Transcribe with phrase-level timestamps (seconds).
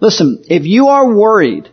[0.00, 1.68] Listen, if you are worried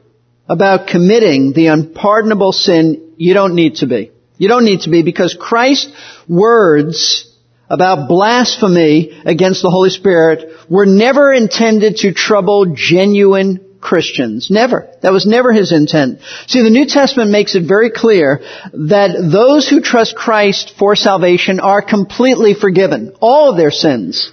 [0.50, 4.12] about committing the unpardonable sin, you don't need to be.
[4.38, 5.92] You don't need to be because Christ's
[6.28, 7.34] words
[7.70, 14.50] about blasphemy against the Holy Spirit were never intended to trouble genuine Christians.
[14.50, 14.90] Never.
[15.02, 16.20] That was never his intent.
[16.48, 18.42] See, the New Testament makes it very clear
[18.74, 23.16] that those who trust Christ for salvation are completely forgiven.
[23.22, 24.32] All of their sins.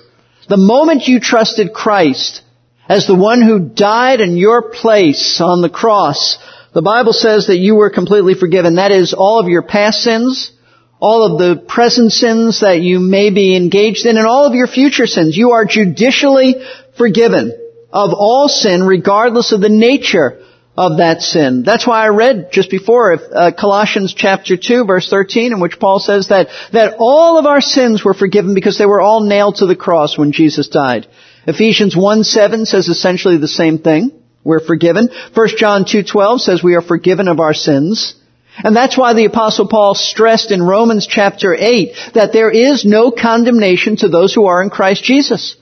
[0.49, 2.43] The moment you trusted Christ
[2.89, 6.39] as the one who died in your place on the cross,
[6.73, 8.77] the Bible says that you were completely forgiven.
[8.77, 10.53] That is all of your past sins,
[11.01, 14.67] all of the present sins that you may be engaged in, and all of your
[14.67, 15.37] future sins.
[15.37, 16.57] You are judicially
[16.99, 17.53] forgiven
[17.93, 20.41] of all sin regardless of the nature
[20.77, 21.63] of that sin.
[21.65, 26.01] That's why I read just before uh, Colossians chapter 2 verse 13 in which Paul
[26.01, 29.67] says that, that all of our sins were forgiven because they were all nailed to
[29.67, 31.07] the cross when Jesus died.
[31.47, 34.11] Ephesians 1 7 says essentially the same thing.
[34.43, 35.09] We're forgiven.
[35.33, 38.15] 1 John 2.12 says we are forgiven of our sins.
[38.63, 43.11] And that's why the apostle Paul stressed in Romans chapter 8 that there is no
[43.11, 45.57] condemnation to those who are in Christ Jesus.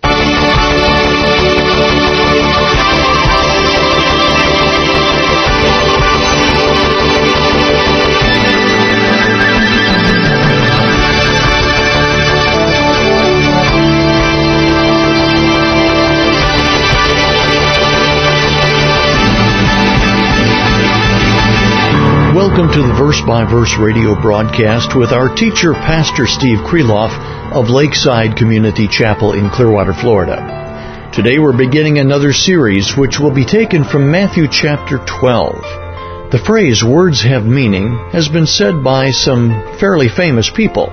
[22.43, 27.15] Welcome to the Verse by Verse radio broadcast with our teacher, Pastor Steve Kreloff
[27.55, 31.11] of Lakeside Community Chapel in Clearwater, Florida.
[31.15, 36.33] Today we're beginning another series which will be taken from Matthew chapter 12.
[36.33, 40.89] The phrase words have meaning has been said by some fairly famous people.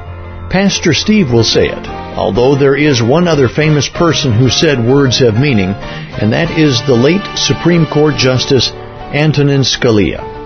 [0.53, 5.17] Pastor Steve will say it, although there is one other famous person who said words
[5.17, 10.38] have meaning, and that is the late Supreme Court Justice Antonin Scalia.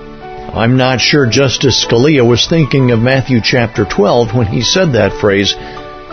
[0.56, 5.20] I'm not sure Justice Scalia was thinking of Matthew chapter 12 when he said that
[5.20, 5.52] phrase,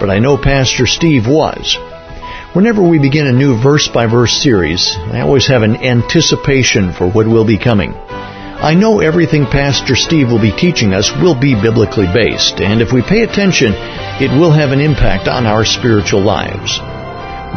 [0.01, 1.77] but I know Pastor Steve was.
[2.55, 7.07] Whenever we begin a new verse by verse series, I always have an anticipation for
[7.07, 7.93] what will be coming.
[7.93, 12.95] I know everything Pastor Steve will be teaching us will be biblically based, and if
[12.95, 16.79] we pay attention, it will have an impact on our spiritual lives.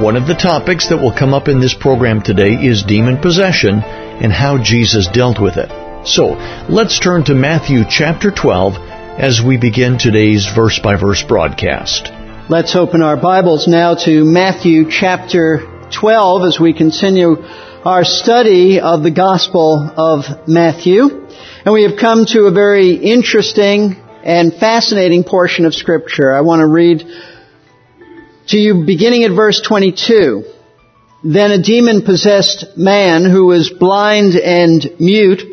[0.03, 3.79] One of the topics that will come up in this program today is demon possession
[3.79, 5.82] and how Jesus dealt with it.
[6.05, 6.31] So,
[6.67, 12.11] let's turn to Matthew chapter 12 as we begin today's verse by verse broadcast.
[12.49, 17.37] Let's open our Bibles now to Matthew chapter 12 as we continue
[17.85, 21.03] our study of the Gospel of Matthew.
[21.63, 26.35] And we have come to a very interesting and fascinating portion of Scripture.
[26.35, 27.07] I want to read
[28.47, 30.43] to you beginning at verse 22.
[31.23, 35.52] Then a demon possessed man who was blind and mute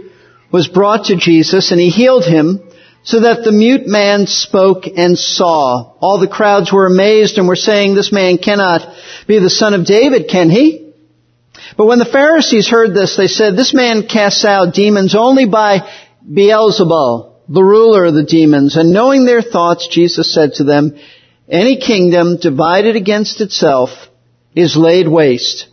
[0.52, 2.60] was brought to Jesus and he healed him
[3.02, 5.94] so that the mute man spoke and saw.
[6.00, 8.86] All the crowds were amazed and were saying, this man cannot
[9.26, 10.92] be the son of David, can he?
[11.76, 15.88] But when the Pharisees heard this, they said, this man casts out demons only by
[16.28, 18.76] Beelzebul, the ruler of the demons.
[18.76, 20.98] And knowing their thoughts, Jesus said to them,
[21.48, 23.90] any kingdom divided against itself
[24.54, 25.69] is laid waste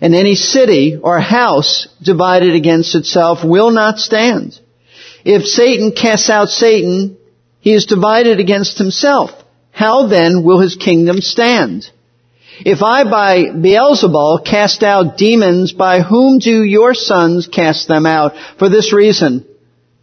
[0.00, 4.58] and any city or house divided against itself will not stand.
[5.24, 7.16] If Satan casts out Satan,
[7.60, 9.30] he is divided against himself.
[9.70, 11.90] How then will his kingdom stand?
[12.60, 18.34] If I by Beelzebul cast out demons, by whom do your sons cast them out?
[18.58, 19.44] For this reason,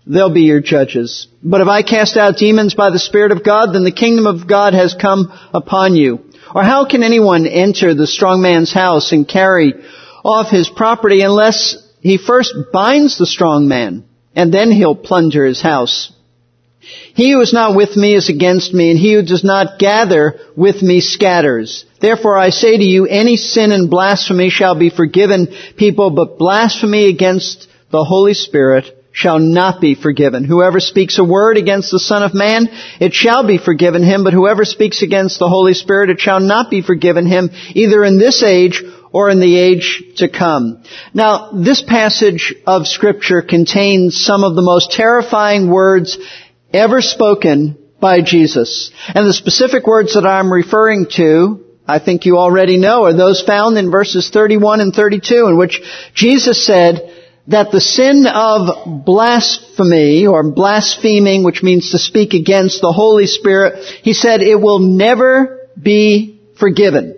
[0.06, 1.28] they'll be your judges.
[1.42, 4.48] But if I cast out demons by the Spirit of God, then the kingdom of
[4.48, 6.26] God has come upon you.
[6.54, 9.74] Or how can anyone enter the strong man's house and carry
[10.24, 15.62] off his property unless he first binds the strong man, and then he'll plunder his
[15.62, 16.12] house?
[17.14, 20.40] He who is not with me is against me, and he who does not gather
[20.56, 21.86] with me scatters.
[22.00, 25.48] Therefore I say to you, any sin and blasphemy shall be forgiven
[25.78, 30.44] people, but blasphemy against the Holy Spirit shall not be forgiven.
[30.44, 32.70] Whoever speaks a word against the Son of Man,
[33.00, 36.70] it shall be forgiven him, but whoever speaks against the Holy Spirit, it shall not
[36.70, 38.82] be forgiven him, either in this age
[39.12, 40.84] or in the age to come.
[41.14, 46.18] Now, this passage of scripture contains some of the most terrifying words
[46.74, 48.92] ever spoken by Jesus.
[49.14, 53.42] And the specific words that I'm referring to, I think you already know, are those
[53.42, 55.82] found in verses 31 and 32 in which
[56.14, 62.92] Jesus said, that the sin of blasphemy or blaspheming, which means to speak against the
[62.92, 67.18] Holy Spirit, he said it will never be forgiven.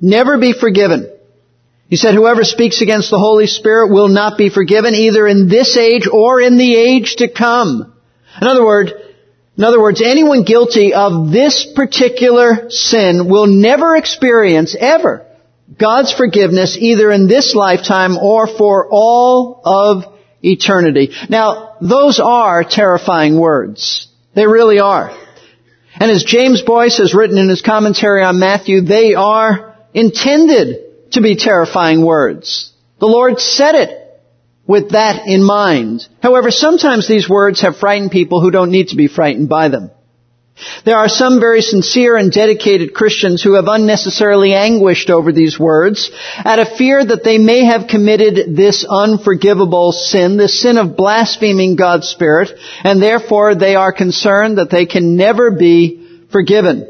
[0.00, 1.10] Never be forgiven.
[1.88, 5.76] He said, whoever speaks against the Holy Spirit will not be forgiven either in this
[5.76, 7.94] age or in the age to come.
[8.40, 8.92] In other words,
[9.56, 15.26] in other words, anyone guilty of this particular sin will never experience ever
[15.78, 20.04] God's forgiveness either in this lifetime or for all of
[20.42, 21.10] eternity.
[21.28, 24.08] Now, those are terrifying words.
[24.34, 25.16] They really are.
[25.94, 31.20] And as James Boice has written in his commentary on Matthew, they are intended to
[31.20, 32.72] be terrifying words.
[32.98, 33.98] The Lord said it
[34.66, 36.06] with that in mind.
[36.22, 39.90] However, sometimes these words have frightened people who don't need to be frightened by them.
[40.84, 46.10] There are some very sincere and dedicated Christians who have unnecessarily anguished over these words
[46.36, 51.76] out of fear that they may have committed this unforgivable sin, the sin of blaspheming
[51.76, 52.50] God's Spirit,
[52.84, 56.88] and therefore they are concerned that they can never be forgiven.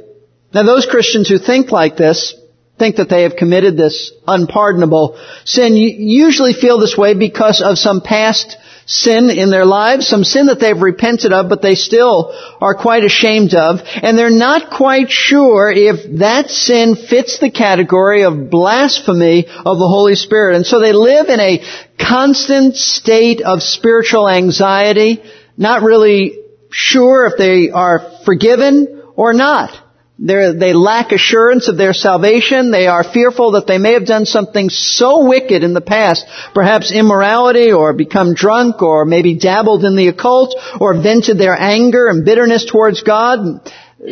[0.52, 2.34] Now those Christians who think like this
[2.78, 8.00] think that they have committed this unpardonable sin usually feel this way because of some
[8.00, 8.56] past
[8.92, 13.04] sin in their lives, some sin that they've repented of, but they still are quite
[13.04, 19.46] ashamed of, and they're not quite sure if that sin fits the category of blasphemy
[19.46, 20.56] of the Holy Spirit.
[20.56, 21.64] And so they live in a
[21.98, 25.22] constant state of spiritual anxiety,
[25.56, 26.38] not really
[26.70, 29.81] sure if they are forgiven or not.
[30.24, 32.70] They lack assurance of their salvation.
[32.70, 36.24] They are fearful that they may have done something so wicked in the past,
[36.54, 42.06] perhaps immorality or become drunk or maybe dabbled in the occult or vented their anger
[42.06, 43.68] and bitterness towards God.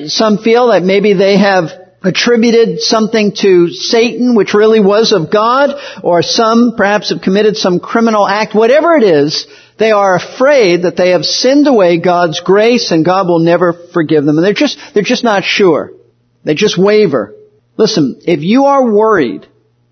[0.07, 1.71] Some feel that maybe they have
[2.03, 7.79] attributed something to Satan which really was of God or some perhaps have committed some
[7.79, 8.53] criminal act.
[8.53, 9.47] Whatever it is,
[9.79, 14.25] they are afraid that they have sinned away God's grace and God will never forgive
[14.25, 14.39] them.
[14.39, 15.93] And they're just, they're just not sure.
[16.45, 17.35] They just waver.
[17.77, 19.47] Listen, if you are worried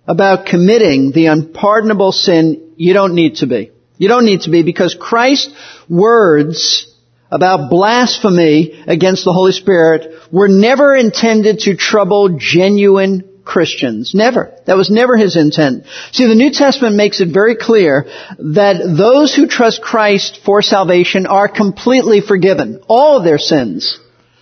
[0.06, 3.72] about committing the unpardonable sin, you don't need to be.
[3.98, 5.52] You don't need to be because Christ's
[5.88, 6.86] words
[7.30, 14.14] about blasphemy against the Holy Spirit were never intended to trouble genuine Christians.
[14.14, 14.54] Never.
[14.66, 15.84] That was never his intent.
[16.12, 18.06] See, the New Testament makes it very clear
[18.38, 22.82] that those who trust Christ for salvation are completely forgiven.
[22.88, 23.98] All their sins.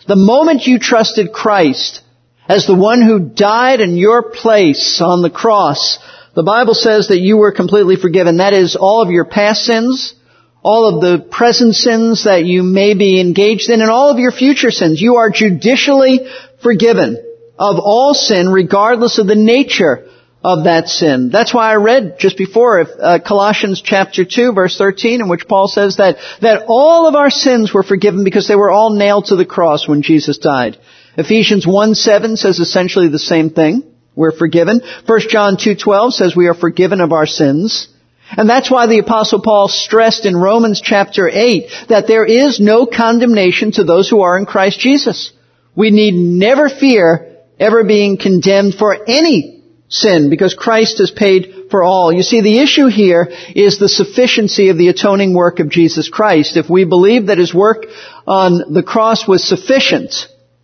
[0.07, 2.01] The moment you trusted Christ
[2.49, 5.99] as the one who died in your place on the cross,
[6.35, 8.37] the Bible says that you were completely forgiven.
[8.37, 10.15] That is all of your past sins,
[10.63, 14.31] all of the present sins that you may be engaged in, and all of your
[14.31, 15.03] future sins.
[15.03, 16.21] You are judicially
[16.63, 17.17] forgiven
[17.59, 20.09] of all sin regardless of the nature
[20.47, 21.31] of that sin.
[21.31, 25.67] That's why I read just before uh, Colossians chapter 2 verse 13 in which Paul
[25.67, 29.35] says that, that all of our sins were forgiven because they were all nailed to
[29.35, 30.79] the cross when Jesus died.
[31.17, 33.93] Ephesians 1 7 says essentially the same thing.
[34.15, 34.83] We're forgiven.
[35.05, 37.89] 1 John 2.12 says we are forgiven of our sins.
[38.31, 42.87] And that's why the apostle Paul stressed in Romans chapter 8 that there is no
[42.87, 45.33] condemnation to those who are in Christ Jesus.
[45.75, 49.56] We need never fear ever being condemned for any
[49.89, 52.13] sin because Christ has paid for all.
[52.13, 56.57] You see, the issue here is the sufficiency of the atoning work of Jesus Christ.
[56.57, 57.87] If we believe that His work
[58.27, 60.15] on the cross was sufficient,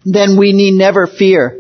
[0.05, 1.59] then we need never fear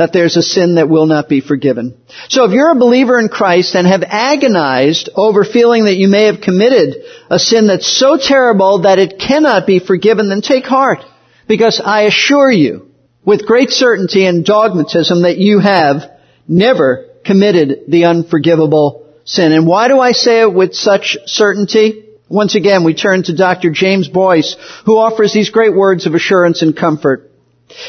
[0.00, 2.00] that there's a sin that will not be forgiven.
[2.30, 6.24] So if you're a believer in Christ and have agonized over feeling that you may
[6.24, 11.00] have committed a sin that's so terrible that it cannot be forgiven, then take heart.
[11.46, 12.90] Because I assure you,
[13.26, 16.09] with great certainty and dogmatism, that you have
[16.50, 19.52] never committed the unforgivable sin.
[19.52, 22.06] And why do I say it with such certainty?
[22.28, 23.70] Once again, we turn to Dr.
[23.70, 27.30] James Boice, who offers these great words of assurance and comfort.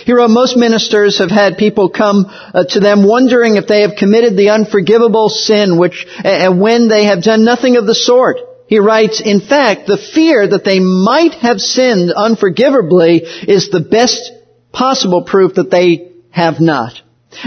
[0.06, 3.96] He wrote, most ministers have had people come uh, to them wondering if they have
[3.98, 8.38] committed the unforgivable sin, which, and when they have done nothing of the sort.
[8.68, 14.32] He writes, in fact, the fear that they might have sinned unforgivably is the best
[14.72, 16.94] possible proof that they have not.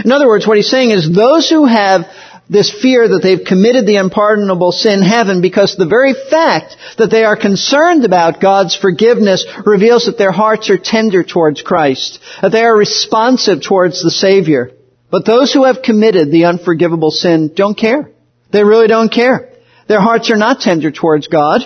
[0.03, 2.05] In other words, what he's saying is those who have
[2.49, 7.23] this fear that they've committed the unpardonable sin haven't because the very fact that they
[7.23, 12.61] are concerned about God's forgiveness reveals that their hearts are tender towards Christ, that they
[12.61, 14.71] are responsive towards the Savior.
[15.09, 18.11] But those who have committed the unforgivable sin don't care.
[18.51, 19.51] They really don't care.
[19.87, 21.61] Their hearts are not tender towards God.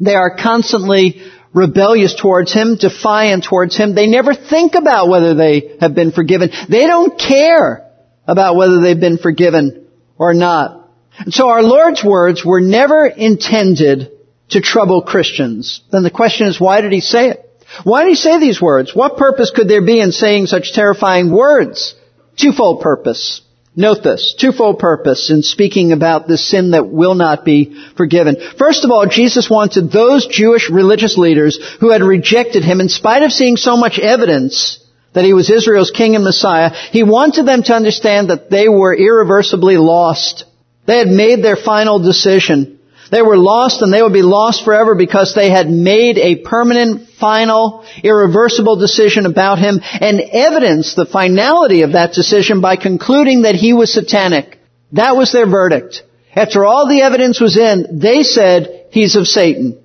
[0.00, 3.94] They are constantly rebellious towards Him, defiant towards Him.
[3.94, 6.50] They never think about whether they have been forgiven.
[6.68, 7.90] They don't care
[8.26, 9.86] about whether they've been forgiven
[10.18, 10.90] or not.
[11.18, 14.10] And so our Lord's words were never intended
[14.50, 15.82] to trouble Christians.
[15.90, 17.42] Then the question is, why did He say it?
[17.84, 18.94] Why did He say these words?
[18.94, 21.94] What purpose could there be in saying such terrifying words?
[22.36, 23.40] Twofold purpose.
[23.78, 28.36] Note this, twofold purpose in speaking about the sin that will not be forgiven.
[28.58, 33.22] First of all, Jesus wanted those Jewish religious leaders who had rejected him in spite
[33.22, 37.62] of seeing so much evidence that he was Israel's king and Messiah, he wanted them
[37.64, 40.44] to understand that they were irreversibly lost.
[40.86, 42.75] They had made their final decision.
[43.10, 47.08] They were lost and they would be lost forever because they had made a permanent,
[47.20, 53.54] final, irreversible decision about him and evidenced the finality of that decision by concluding that
[53.54, 54.58] he was satanic.
[54.92, 56.02] That was their verdict.
[56.34, 59.82] After all the evidence was in, they said, he's of Satan.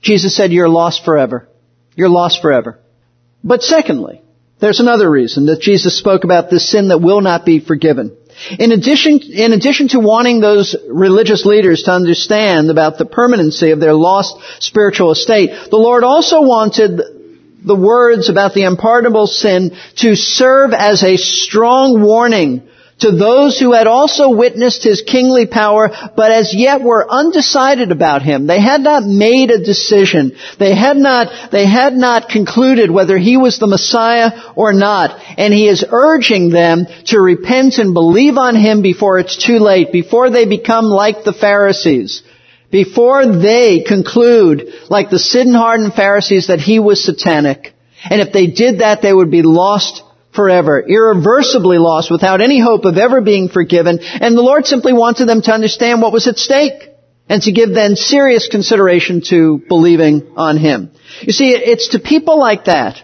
[0.00, 1.48] Jesus said, you're lost forever.
[1.94, 2.78] You're lost forever.
[3.44, 4.22] But secondly,
[4.60, 8.16] there's another reason that Jesus spoke about this sin that will not be forgiven.
[8.58, 13.80] In addition, in addition to wanting those religious leaders to understand about the permanency of
[13.80, 17.00] their lost spiritual estate, the Lord also wanted
[17.64, 22.68] the words about the unpardonable sin to serve as a strong warning
[23.02, 28.22] to those who had also witnessed his kingly power, but as yet were undecided about
[28.22, 28.46] him.
[28.46, 30.32] They had not made a decision.
[30.58, 35.20] They had not, they had not concluded whether he was the Messiah or not.
[35.36, 39.92] And he is urging them to repent and believe on him before it's too late,
[39.92, 42.22] before they become like the Pharisees.
[42.70, 47.74] Before they conclude, like the sin-hardened Pharisees, that he was satanic.
[48.04, 50.02] And if they did that, they would be lost
[50.34, 54.00] forever, irreversibly lost without any hope of ever being forgiven.
[54.00, 56.90] And the Lord simply wanted them to understand what was at stake
[57.28, 60.90] and to give then serious consideration to believing on Him.
[61.20, 63.02] You see, it's to people like that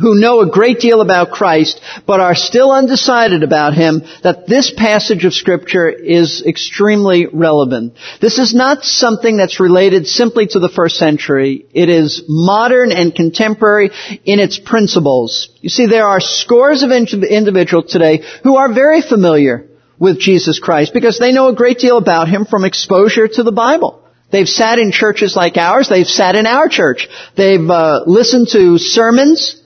[0.00, 4.72] who know a great deal about Christ, but are still undecided about Him, that this
[4.76, 7.94] passage of Scripture is extremely relevant.
[8.20, 11.66] This is not something that's related simply to the first century.
[11.72, 13.90] It is modern and contemporary
[14.24, 15.50] in its principles.
[15.60, 19.66] You see, there are scores of individuals today who are very familiar
[19.98, 23.52] with Jesus Christ because they know a great deal about Him from exposure to the
[23.52, 24.04] Bible.
[24.30, 25.88] They've sat in churches like ours.
[25.88, 27.08] They've sat in our church.
[27.34, 29.57] They've uh, listened to sermons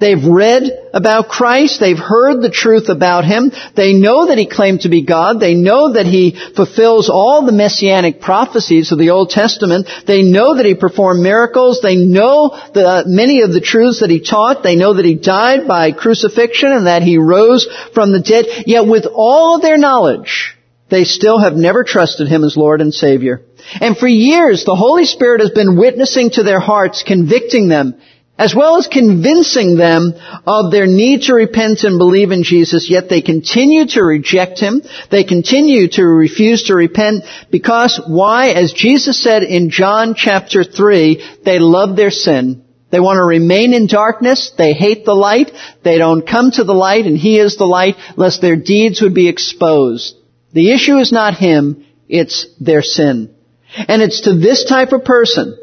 [0.00, 0.62] They've read
[0.94, 1.78] about Christ.
[1.78, 3.52] They've heard the truth about Him.
[3.76, 5.38] They know that He claimed to be God.
[5.38, 9.88] They know that He fulfills all the messianic prophecies of the Old Testament.
[10.06, 11.80] They know that He performed miracles.
[11.82, 14.62] They know the, uh, many of the truths that He taught.
[14.62, 18.46] They know that He died by crucifixion and that He rose from the dead.
[18.66, 20.56] Yet with all their knowledge,
[20.88, 23.42] they still have never trusted Him as Lord and Savior.
[23.80, 28.00] And for years, the Holy Spirit has been witnessing to their hearts, convicting them,
[28.40, 30.14] as well as convincing them
[30.46, 34.80] of their need to repent and believe in Jesus, yet they continue to reject Him.
[35.10, 38.48] They continue to refuse to repent because why?
[38.48, 42.64] As Jesus said in John chapter 3, they love their sin.
[42.90, 44.52] They want to remain in darkness.
[44.56, 45.52] They hate the light.
[45.84, 49.14] They don't come to the light and He is the light lest their deeds would
[49.14, 50.16] be exposed.
[50.54, 53.34] The issue is not Him, it's their sin.
[53.76, 55.58] And it's to this type of person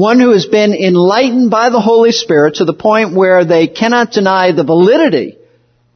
[0.00, 4.12] one who has been enlightened by the Holy Spirit to the point where they cannot
[4.12, 5.36] deny the validity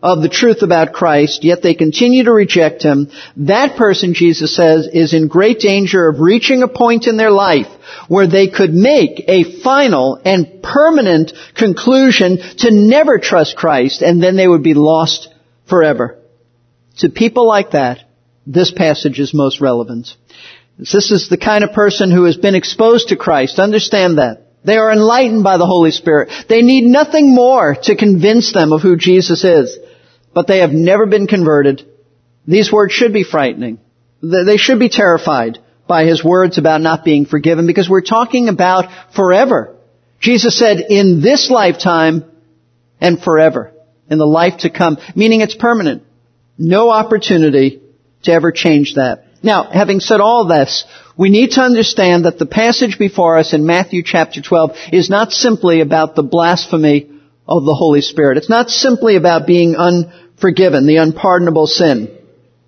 [0.02, 4.86] of the truth about Christ, yet they continue to reject Him, that person, Jesus says,
[4.86, 7.68] is in great danger of reaching a point in their life
[8.06, 14.36] where they could make a final and permanent conclusion to never trust Christ, and then
[14.36, 15.32] they would be lost
[15.66, 16.18] forever.
[16.98, 18.00] To people like that,
[18.46, 20.14] this passage is most relevant.
[20.78, 23.58] This is the kind of person who has been exposed to Christ.
[23.58, 24.40] Understand that.
[24.64, 26.30] They are enlightened by the Holy Spirit.
[26.48, 29.78] They need nothing more to convince them of who Jesus is.
[30.32, 31.86] But they have never been converted.
[32.46, 33.78] These words should be frightening.
[34.22, 39.14] They should be terrified by his words about not being forgiven because we're talking about
[39.14, 39.76] forever.
[40.18, 42.24] Jesus said, in this lifetime
[43.00, 43.72] and forever.
[44.08, 44.98] In the life to come.
[45.14, 46.02] Meaning it's permanent.
[46.56, 47.82] No opportunity
[48.22, 49.26] to ever change that.
[49.44, 50.84] Now, having said all this,
[51.18, 55.32] we need to understand that the passage before us in Matthew chapter 12 is not
[55.32, 57.10] simply about the blasphemy
[57.46, 58.38] of the Holy Spirit.
[58.38, 62.18] It's not simply about being unforgiven, the unpardonable sin.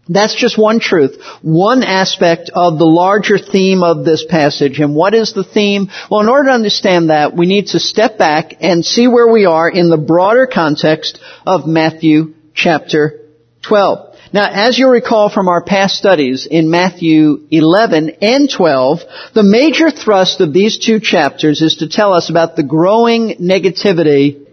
[0.07, 4.79] That's just one truth, one aspect of the larger theme of this passage.
[4.79, 5.89] And what is the theme?
[6.11, 9.47] Well, in order to understand that, we need to step back and see where we
[9.47, 13.23] are in the broader context of Matthew chapter
[13.63, 14.06] 12.
[14.33, 19.01] Now, as you recall from our past studies in Matthew 11 and 12,
[19.35, 24.47] the major thrust of these two chapters is to tell us about the growing negativity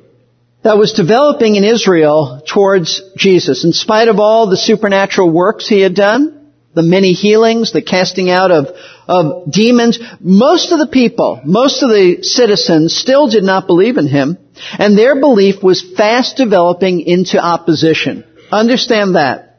[0.63, 3.65] that was developing in Israel towards Jesus.
[3.65, 8.29] In spite of all the supernatural works he had done, the many healings, the casting
[8.29, 8.67] out of,
[9.07, 14.07] of demons, most of the people, most of the citizens still did not believe in
[14.07, 14.37] him,
[14.77, 18.23] and their belief was fast developing into opposition.
[18.51, 19.52] Understand that.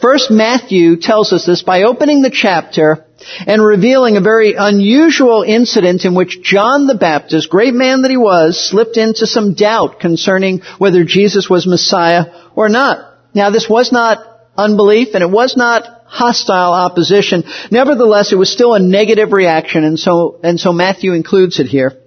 [0.00, 3.04] First, Matthew tells us this by opening the chapter
[3.46, 8.16] and revealing a very unusual incident in which John the Baptist, great man that he
[8.16, 13.14] was, slipped into some doubt concerning whether Jesus was Messiah or not.
[13.34, 14.18] Now this was not
[14.56, 17.44] unbelief and it was not hostile opposition.
[17.70, 22.00] Nevertheless, it was still a negative reaction and so, and so Matthew includes it here.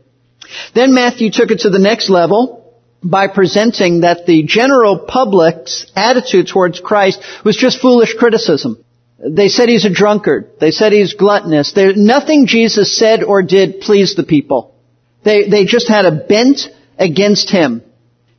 [0.73, 2.60] Then Matthew took it to the next level
[3.03, 8.83] by presenting that the general public's attitude towards Christ was just foolish criticism.
[9.17, 10.51] They said he's a drunkard.
[10.59, 11.73] They said he's gluttonous.
[11.73, 14.75] There, nothing Jesus said or did pleased the people.
[15.23, 16.61] They, they just had a bent
[16.97, 17.83] against him.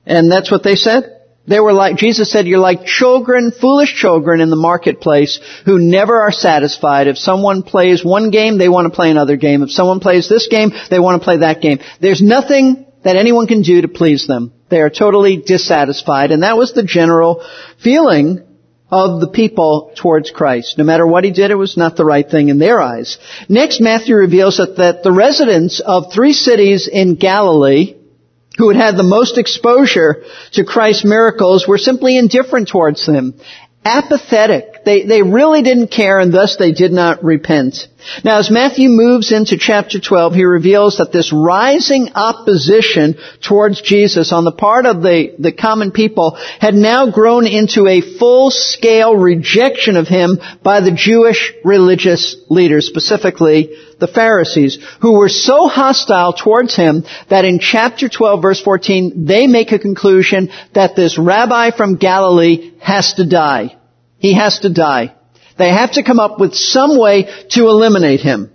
[0.07, 1.21] And that's what they said.
[1.47, 6.21] They were like, Jesus said, you're like children, foolish children in the marketplace who never
[6.21, 7.09] are satisfied.
[7.09, 9.63] If someone plays one game, they want to play another game.
[9.63, 11.81] If someone plays this game, they want to play that game.
[12.01, 14.53] There's nothing that anyone can do to please them.
[14.69, 16.31] They are totally dissatisfied.
[16.31, 17.45] And that was the general
[17.83, 18.45] feeling
[18.91, 20.77] of the people towards Christ.
[20.77, 23.19] No matter what he did, it was not the right thing in their eyes.
[23.49, 27.97] Next, Matthew reveals that, that the residents of three cities in Galilee
[28.59, 33.35] who had had the most exposure to Christ's miracles were simply indifferent towards them
[33.85, 34.72] apathetic.
[34.85, 37.87] They, they really didn't care and thus they did not repent.
[38.25, 44.33] Now as Matthew moves into chapter 12, he reveals that this rising opposition towards Jesus
[44.33, 49.97] on the part of the, the common people had now grown into a full-scale rejection
[49.97, 56.75] of him by the Jewish religious leaders, specifically the Pharisees, who were so hostile towards
[56.75, 61.97] him that in chapter 12 verse 14, they make a conclusion that this rabbi from
[61.97, 63.77] Galilee has to die.
[64.23, 65.15] He has to die.
[65.59, 68.53] They have to come up with some way to eliminate him.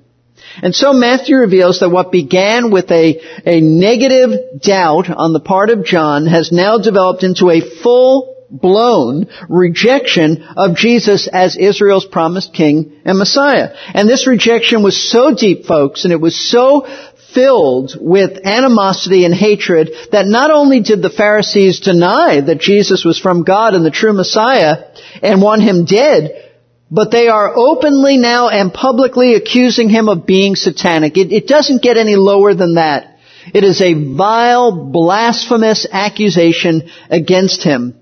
[0.64, 5.70] And so Matthew reveals that what began with a, a negative doubt on the part
[5.70, 12.54] of John has now developed into a full blown rejection of Jesus as Israel's promised
[12.54, 13.76] king and Messiah.
[13.94, 16.88] And this rejection was so deep, folks, and it was so
[17.34, 23.20] filled with animosity and hatred that not only did the Pharisees deny that Jesus was
[23.20, 24.86] from God and the true Messiah
[25.22, 26.44] and want him dead,
[26.90, 31.18] but they are openly now and publicly accusing him of being satanic.
[31.18, 33.18] It, it doesn't get any lower than that.
[33.54, 38.00] It is a vile, blasphemous accusation against him.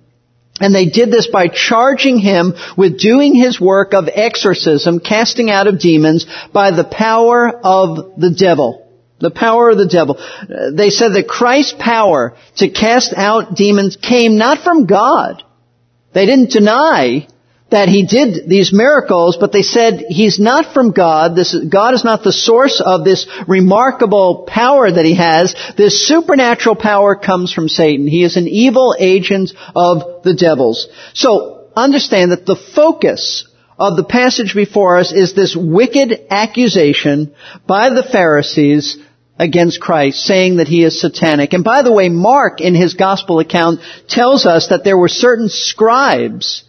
[0.60, 5.68] And they did this by charging him with doing his work of exorcism, casting out
[5.68, 8.85] of demons, by the power of the devil.
[9.20, 10.18] The power of the devil.
[10.18, 15.42] Uh, they said that Christ's power to cast out demons came not from God.
[16.14, 17.28] They didn't deny
[17.72, 21.36] that he did these miracles, but they said he's not from God.
[21.36, 25.56] This, God is not the source of this remarkable power that he has.
[25.76, 28.08] This supernatural power comes from Satan.
[28.08, 30.88] He is an evil agent of the devils.
[31.14, 33.48] So understand that the focus
[33.78, 37.34] of the passage before us is this wicked accusation
[37.68, 38.98] by the Pharisees
[39.38, 41.54] against Christ, saying that he is satanic.
[41.54, 45.50] And by the way, Mark in his gospel account tells us that there were certain
[45.50, 46.64] scribes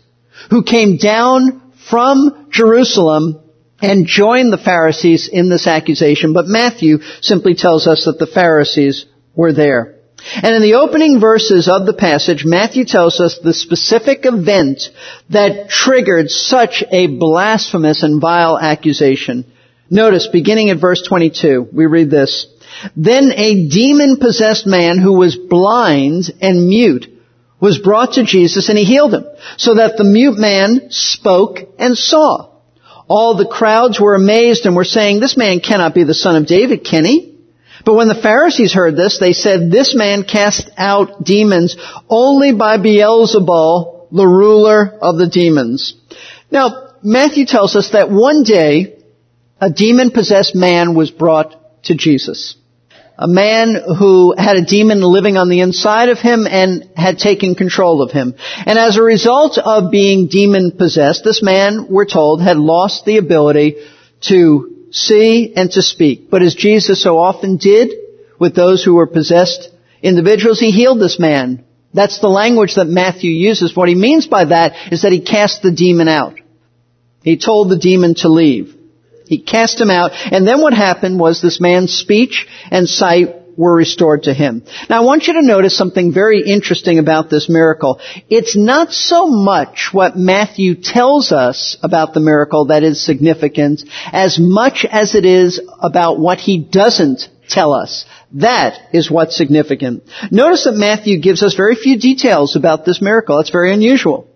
[0.50, 3.40] who came down from Jerusalem
[3.80, 9.06] and joined the Pharisees in this accusation, but Matthew simply tells us that the Pharisees
[9.34, 9.96] were there.
[10.34, 14.82] And in the opening verses of the passage, Matthew tells us the specific event
[15.30, 19.44] that triggered such a blasphemous and vile accusation.
[19.88, 22.46] Notice, beginning at verse 22, we read this.
[22.96, 27.06] Then a demon-possessed man who was blind and mute
[27.60, 29.24] was brought to Jesus and he healed him,
[29.56, 32.50] so that the mute man spoke and saw.
[33.08, 36.46] All the crowds were amazed and were saying, this man cannot be the son of
[36.46, 37.38] David, can he?
[37.84, 41.76] But when the Pharisees heard this, they said, this man cast out demons
[42.08, 45.94] only by Beelzebul, the ruler of the demons.
[46.50, 48.98] Now, Matthew tells us that one day,
[49.60, 52.56] a demon-possessed man was brought to Jesus
[53.18, 57.54] a man who had a demon living on the inside of him and had taken
[57.54, 58.34] control of him.
[58.66, 63.16] And as a result of being demon possessed, this man, we're told, had lost the
[63.16, 63.76] ability
[64.28, 66.30] to see and to speak.
[66.30, 67.92] But as Jesus so often did
[68.38, 69.70] with those who were possessed
[70.02, 71.64] individuals, he healed this man.
[71.94, 73.74] That's the language that Matthew uses.
[73.74, 76.38] What he means by that is that he cast the demon out.
[77.22, 78.75] He told the demon to leave.
[79.26, 80.12] He cast him out.
[80.14, 84.62] And then what happened was this man's speech and sight were restored to him.
[84.88, 88.00] Now I want you to notice something very interesting about this miracle.
[88.28, 94.38] It's not so much what Matthew tells us about the miracle that is significant as
[94.38, 98.04] much as it is about what he doesn't tell us.
[98.32, 100.02] That is what's significant.
[100.30, 103.38] Notice that Matthew gives us very few details about this miracle.
[103.40, 104.28] It's very unusual.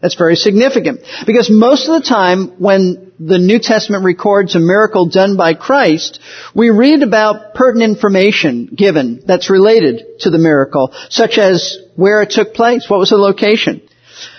[0.00, 1.00] That's very significant.
[1.26, 6.20] Because most of the time when the New Testament records a miracle done by Christ,
[6.54, 12.30] we read about pertinent information given that's related to the miracle, such as where it
[12.30, 13.82] took place, what was the location,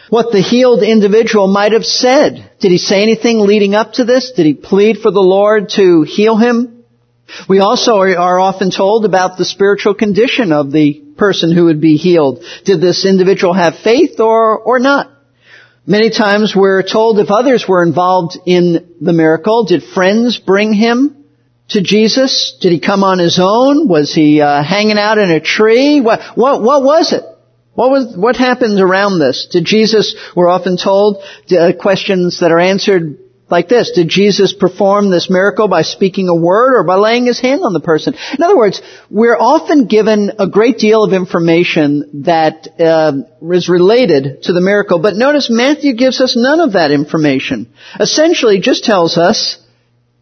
[0.09, 2.51] what the healed individual might have said.
[2.61, 4.31] Did he say anything leading up to this?
[4.31, 6.85] Did he plead for the Lord to heal him?
[7.49, 11.97] We also are often told about the spiritual condition of the person who would be
[11.97, 12.45] healed.
[12.63, 15.18] Did this individual have faith or, or not?
[15.89, 21.25] Many times we're told if others were involved in the miracle, did friends bring him
[21.69, 22.55] to Jesus?
[22.61, 23.87] Did he come on his own?
[23.87, 25.99] Was he uh, hanging out in a tree?
[25.99, 27.23] What, what, what was it?
[27.73, 29.47] What was, what happened around this?
[29.51, 33.17] Did Jesus, we're often told, uh, questions that are answered
[33.51, 33.91] like this.
[33.91, 37.73] Did Jesus perform this miracle by speaking a word or by laying his hand on
[37.73, 38.15] the person?
[38.37, 43.13] In other words, we're often given a great deal of information that uh,
[43.51, 47.73] is related to the miracle, but notice Matthew gives us none of that information.
[47.99, 49.57] Essentially, just tells us,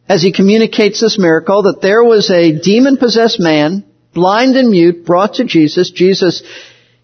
[0.10, 5.36] as he communicates this miracle, that there was a demon-possessed man, blind and mute, brought
[5.36, 5.92] to Jesus.
[5.92, 6.44] Jesus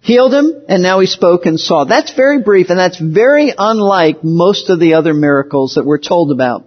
[0.04, 1.86] healed him, and now he spoke and saw.
[1.86, 6.32] That's very brief, and that's very unlike most of the other miracles that we're told
[6.32, 6.66] about.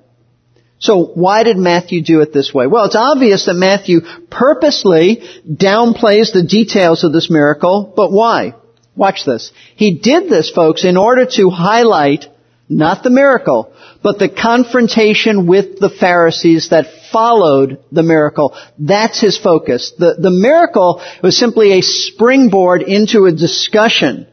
[0.78, 2.66] So why did Matthew do it this way?
[2.66, 8.54] Well, it's obvious that Matthew purposely downplays the details of this miracle, but why?
[8.94, 9.52] Watch this.
[9.74, 12.26] He did this, folks, in order to highlight
[12.68, 18.56] not the miracle, but the confrontation with the Pharisees that followed the miracle.
[18.78, 19.92] That's his focus.
[19.98, 24.26] The, the miracle was simply a springboard into a discussion.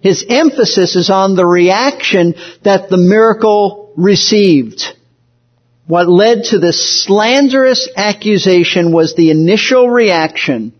[0.00, 4.82] His emphasis is on the reaction that the miracle received.
[5.86, 10.74] What led to this slanderous accusation was the initial reaction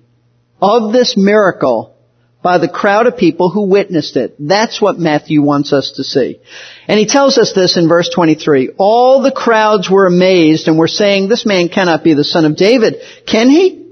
[0.61, 1.97] of this miracle
[2.43, 4.37] by the crowd of people who witnessed it.
[4.39, 6.39] That's what Matthew wants us to see.
[6.87, 8.71] And he tells us this in verse 23.
[8.79, 12.57] All the crowds were amazed and were saying, this man cannot be the son of
[12.57, 12.97] David.
[13.27, 13.87] Can he?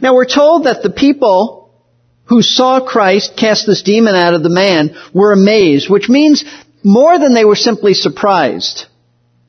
[0.00, 1.74] Now we're told that the people
[2.24, 6.44] who saw Christ cast this demon out of the man were amazed, which means
[6.82, 8.86] more than they were simply surprised.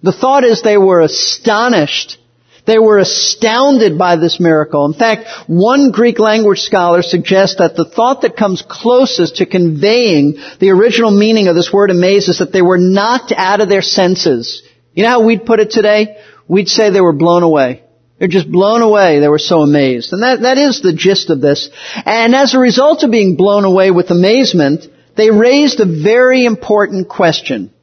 [0.04, 2.18] The thought is they were astonished
[2.66, 4.86] they were astounded by this miracle.
[4.86, 10.36] In fact, one Greek language scholar suggests that the thought that comes closest to conveying
[10.60, 13.82] the original meaning of this word amaze is that they were knocked out of their
[13.82, 14.64] senses.
[14.94, 16.18] You know how we'd put it today?
[16.48, 17.84] We'd say they were blown away.
[18.20, 19.20] They're just blown away.
[19.20, 20.14] They were so amazed.
[20.14, 21.72] And that, that is the gist of this.
[22.06, 24.86] And as a result of being blown away with amazement,
[25.18, 27.74] they raised a very important question.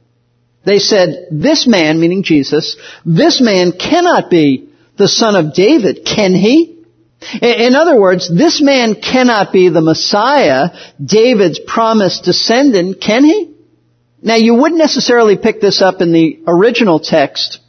[0.65, 4.68] They said, this man, meaning Jesus, this man cannot be
[4.99, 6.75] the son of David, can he?
[7.41, 10.69] In other words, this man cannot be the Messiah,
[11.03, 13.55] David's promised descendant, can he?
[14.21, 17.59] Now you wouldn't necessarily pick this up in the original text,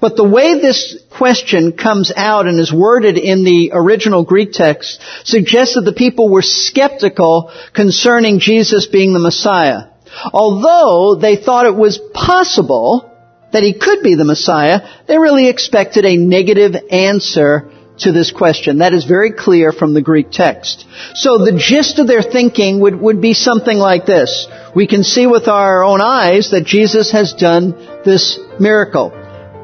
[0.00, 5.00] but the way this question comes out and is worded in the original Greek text
[5.24, 9.88] suggests that the people were skeptical concerning Jesus being the Messiah.
[10.32, 13.15] Although they thought it was possible
[13.56, 18.80] that he could be the Messiah, they really expected a negative answer to this question.
[18.80, 20.84] That is very clear from the Greek text.
[21.14, 24.46] So the gist of their thinking would, would be something like this.
[24.74, 27.72] We can see with our own eyes that Jesus has done
[28.04, 29.08] this miracle.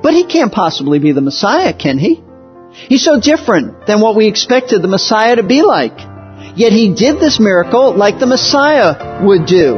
[0.03, 2.25] But he can't possibly be the Messiah, can he?
[2.73, 5.99] He's so different than what we expected the Messiah to be like.
[6.57, 9.75] Yet he did this miracle like the Messiah would do.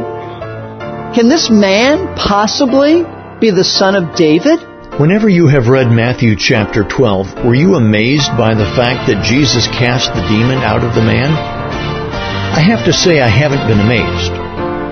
[1.17, 3.03] Can this man possibly
[3.45, 4.57] be the son of David?
[4.99, 9.69] Whenever you have read Matthew chapter 12, were you amazed by the fact that Jesus
[9.69, 11.29] cast the demon out of the man?
[11.29, 14.33] I have to say I haven't been amazed.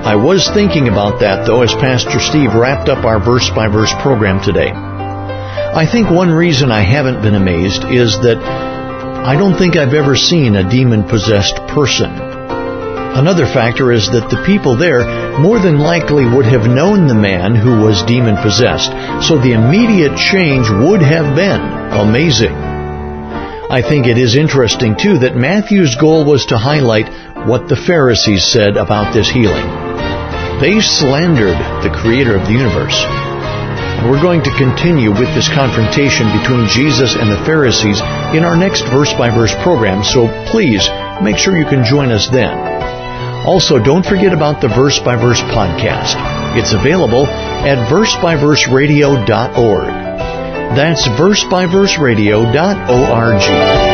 [0.04, 3.94] I was thinking about that though as Pastor Steve wrapped up our verse by verse
[4.02, 4.68] program today.
[4.68, 10.14] I think one reason I haven't been amazed is that I don't think I've ever
[10.14, 12.41] seen a demon possessed person.
[13.12, 15.04] Another factor is that the people there
[15.38, 18.88] more than likely would have known the man who was demon possessed,
[19.28, 21.60] so the immediate change would have been
[21.92, 22.56] amazing.
[23.68, 27.08] I think it is interesting too that Matthew's goal was to highlight
[27.46, 29.68] what the Pharisees said about this healing.
[30.64, 32.96] They slandered the creator of the universe.
[34.08, 38.00] We're going to continue with this confrontation between Jesus and the Pharisees
[38.32, 40.88] in our next verse by verse program, so please
[41.20, 42.71] make sure you can join us then.
[43.44, 46.14] Also, don't forget about the Verse by Verse podcast.
[46.56, 49.86] It's available at versebyverseradio.org.
[50.76, 53.91] That's versebyverseradio.org.